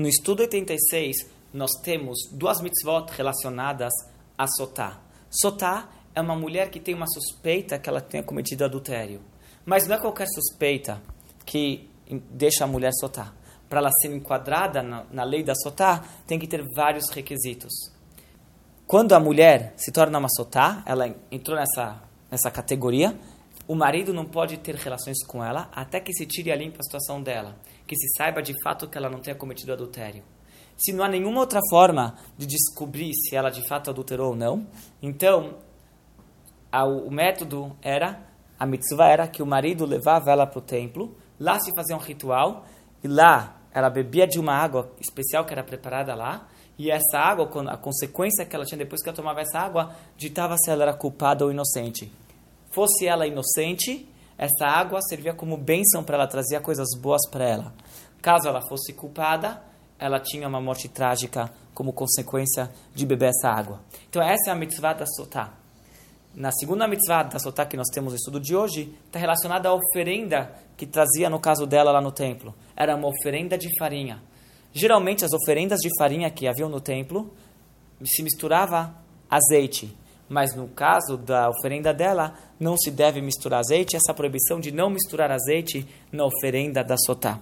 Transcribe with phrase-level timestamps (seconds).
[0.00, 3.92] No estudo 86, nós temos duas mitzvot relacionadas
[4.38, 4.98] a Sotá.
[5.28, 9.20] Sotá é uma mulher que tem uma suspeita que ela tenha cometido adultério.
[9.62, 11.02] Mas não é qualquer suspeita
[11.44, 11.86] que
[12.30, 13.34] deixa a mulher Sotá.
[13.68, 17.70] Para ela ser enquadrada na, na lei da Sotá, tem que ter vários requisitos.
[18.86, 23.14] Quando a mulher se torna uma Sotá, ela entrou nessa, nessa categoria,
[23.70, 26.82] o marido não pode ter relações com ela até que se tire a limpa a
[26.82, 27.54] situação dela,
[27.86, 30.24] que se saiba de fato que ela não tenha cometido adultério.
[30.76, 34.66] Se não há nenhuma outra forma de descobrir se ela de fato adulterou ou não,
[35.00, 35.58] então
[36.72, 38.20] a, o método era,
[38.58, 42.00] a mitzvah era que o marido levava ela para o templo, lá se fazia um
[42.00, 42.64] ritual,
[43.04, 47.48] e lá ela bebia de uma água especial que era preparada lá, e essa água,
[47.70, 50.92] a consequência que ela tinha depois que ela tomava essa água, ditava se ela era
[50.92, 52.10] culpada ou inocente.
[52.70, 57.74] Fosse ela inocente, essa água servia como bênção para ela, trazia coisas boas para ela.
[58.22, 59.62] Caso ela fosse culpada,
[59.98, 63.80] ela tinha uma morte trágica como consequência de beber essa água.
[64.08, 65.52] Então essa é a mitzvah da sotá.
[66.34, 69.74] Na segunda mitzvah da sotá que nós temos no estudo de hoje, está relacionada à
[69.74, 72.54] oferenda que trazia no caso dela lá no templo.
[72.76, 74.22] Era uma oferenda de farinha.
[74.72, 77.34] Geralmente as oferendas de farinha que haviam no templo
[78.04, 78.94] se misturava
[79.28, 79.96] azeite
[80.30, 84.88] mas no caso da oferenda dela, não se deve misturar azeite, essa proibição de não
[84.88, 87.40] misturar azeite na oferenda da sotá.